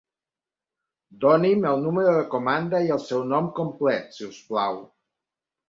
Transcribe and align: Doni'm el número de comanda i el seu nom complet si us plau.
Doni'm 1.25 1.67
el 1.73 1.83
número 1.83 2.15
de 2.17 2.25
comanda 2.33 2.81
i 2.87 2.91
el 2.97 3.03
seu 3.11 3.23
nom 3.37 3.53
complet 3.63 4.19
si 4.19 4.29
us 4.33 4.43
plau. 4.51 4.85